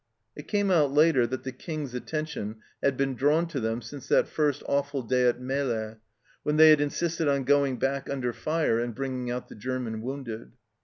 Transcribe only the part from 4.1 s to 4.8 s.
first